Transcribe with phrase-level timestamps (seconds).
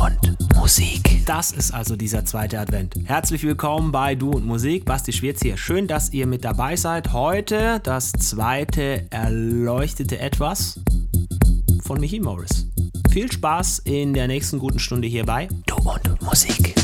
[0.00, 1.24] und Musik.
[1.26, 2.94] Das ist also dieser zweite Advent.
[3.04, 4.84] Herzlich willkommen bei Du und Musik.
[4.84, 5.56] Basti Schwierz hier.
[5.56, 7.12] Schön, dass ihr mit dabei seid.
[7.12, 10.80] Heute das zweite erleuchtete Etwas
[11.82, 12.66] von Michi Morris.
[13.10, 16.74] Viel Spaß in der nächsten guten Stunde hier bei Du und Musik.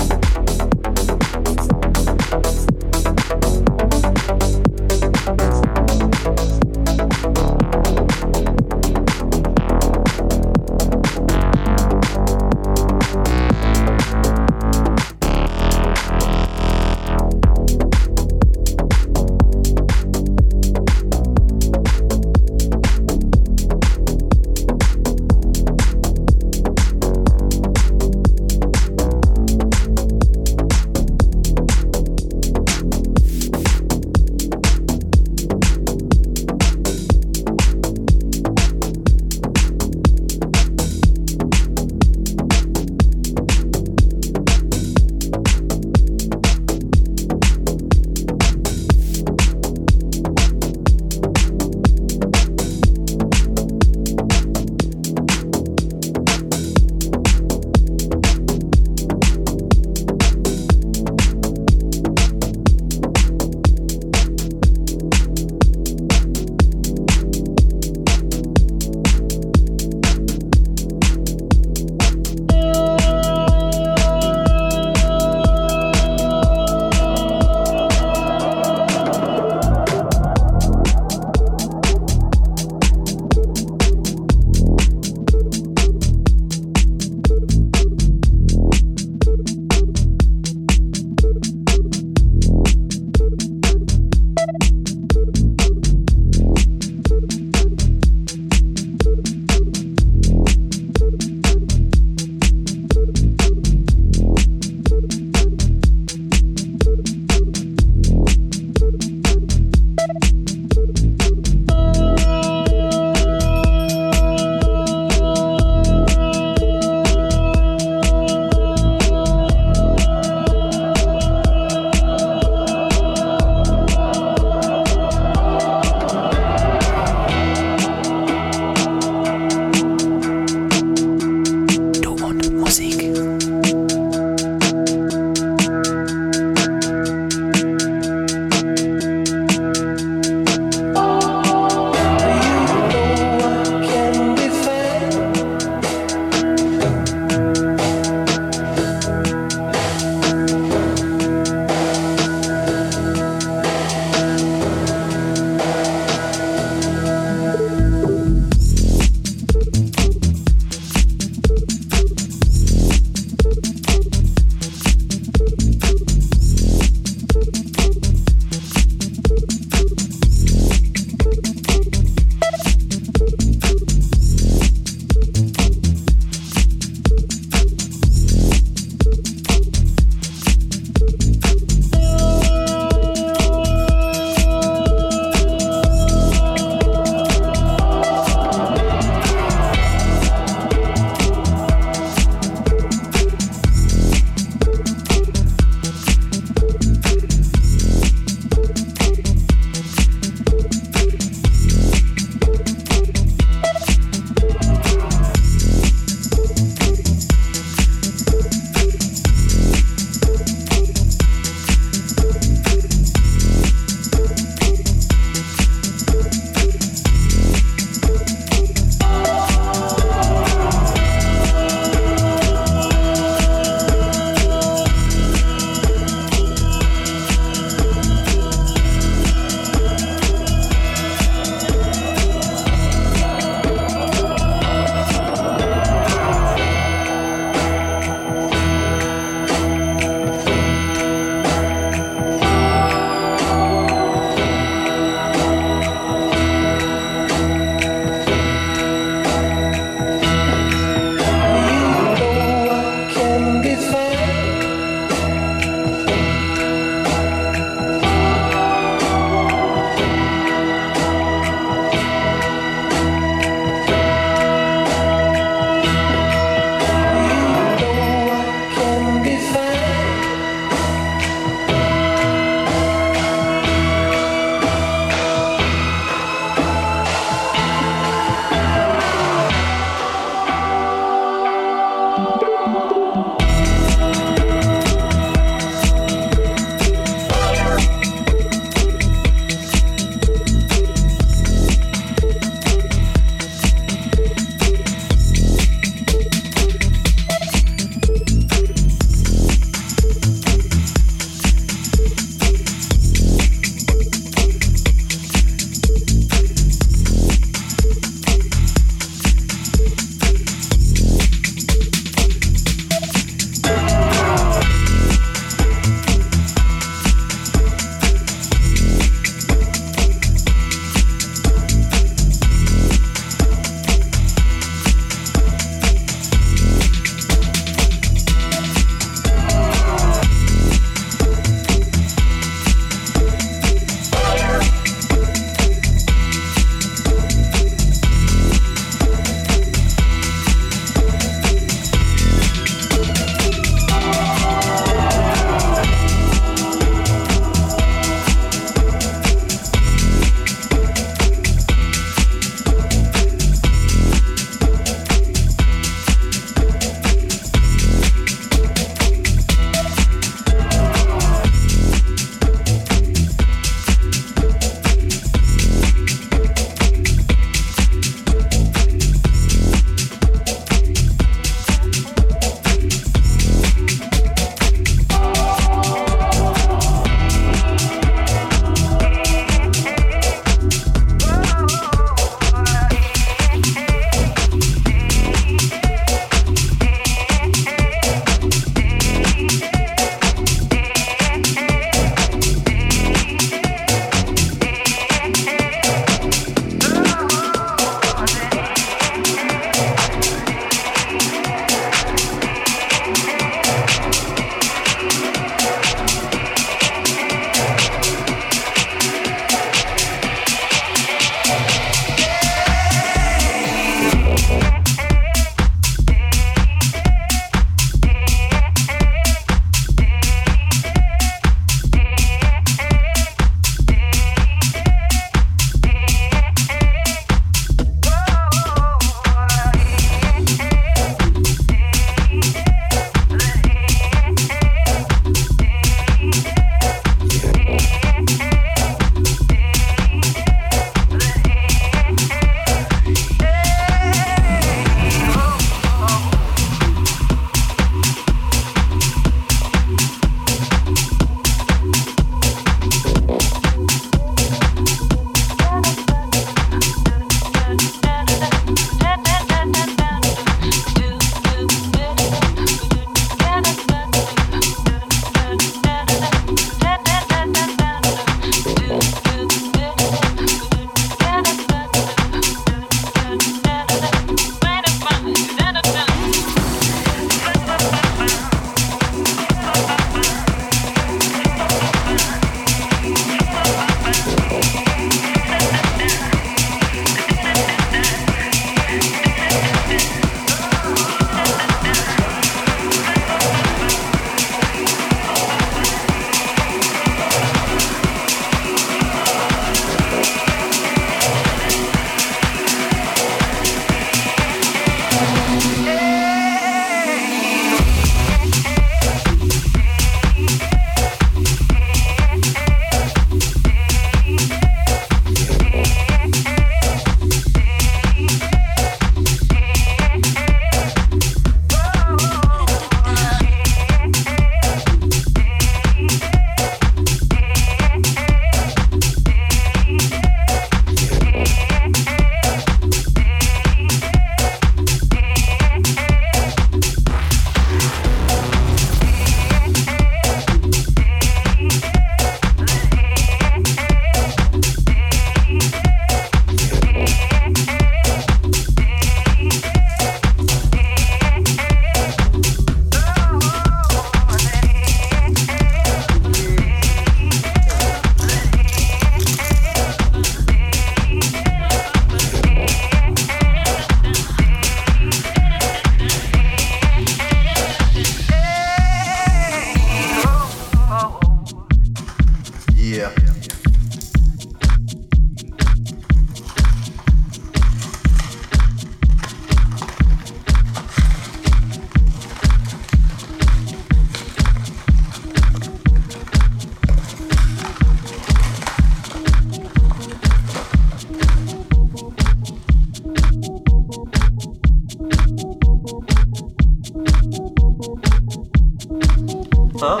[599.84, 600.00] up?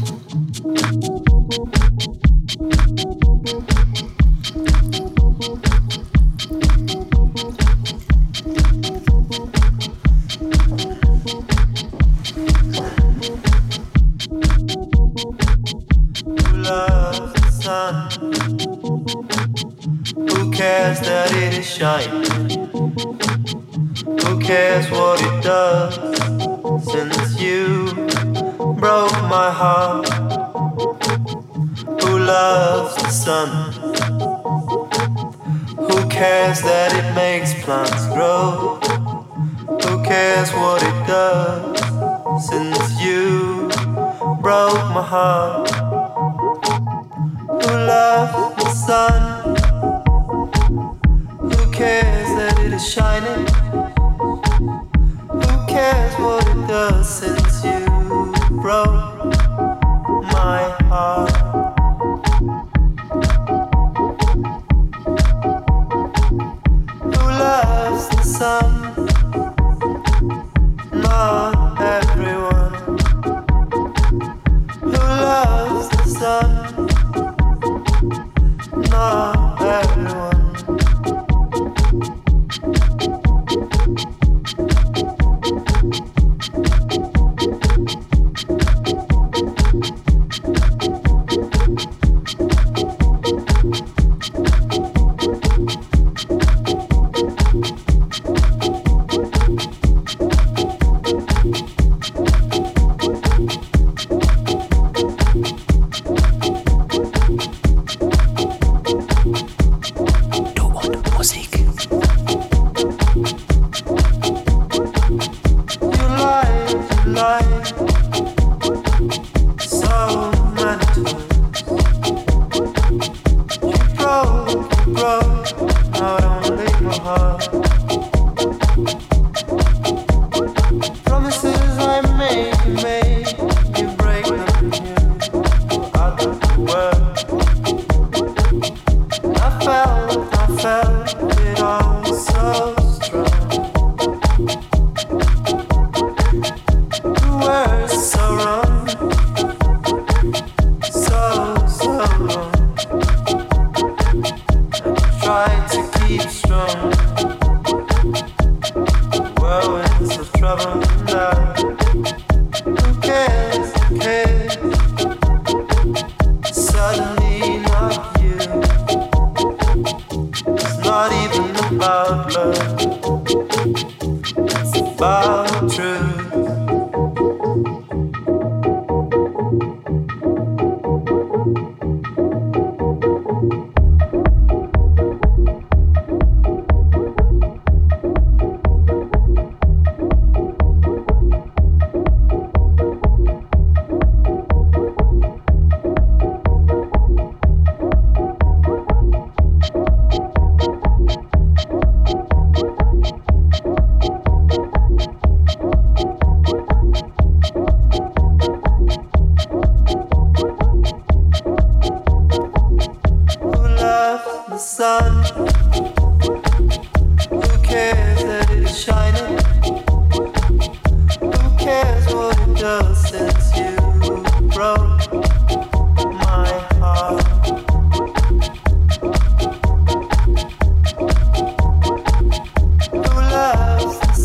[117.14, 117.53] night.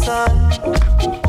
[0.08, 1.27] sun.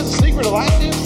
[0.00, 0.99] It's a secret of ideas?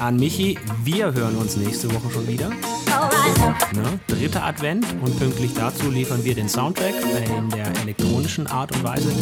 [0.00, 0.58] An Michi.
[0.84, 2.48] Wir hören uns nächste Woche schon wieder.
[2.48, 4.00] Ne?
[4.08, 6.94] Dritter Advent und pünktlich dazu liefern wir den Soundtrack
[7.38, 9.12] in der elektronischen Art und Weise.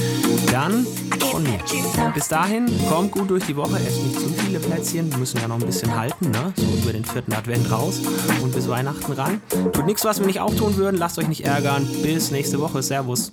[0.52, 0.86] Dann
[1.30, 1.58] von mir.
[2.14, 5.48] Bis dahin, kommt gut durch die Woche, esst nicht zu viele Plätzchen, wir müssen ja
[5.48, 6.52] noch ein bisschen halten, ne?
[6.56, 8.00] so über den vierten Advent raus
[8.42, 9.40] und bis Weihnachten ran.
[9.72, 11.86] Tut nichts, was wir nicht auch tun würden, lasst euch nicht ärgern.
[12.02, 13.32] Bis nächste Woche, Servus.